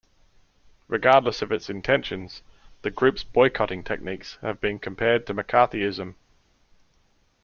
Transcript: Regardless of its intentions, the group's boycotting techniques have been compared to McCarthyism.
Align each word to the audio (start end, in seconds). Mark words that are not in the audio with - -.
Regardless 0.87 1.43
of 1.43 1.51
its 1.51 1.69
intentions, 1.69 2.41
the 2.81 2.89
group's 2.89 3.23
boycotting 3.23 3.83
techniques 3.83 4.39
have 4.41 4.59
been 4.59 4.79
compared 4.79 5.27
to 5.27 5.33
McCarthyism. 5.35 6.15